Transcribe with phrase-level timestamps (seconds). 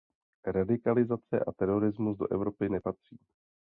[0.55, 3.19] Radikalizace a terorismus do Evropy nepatří.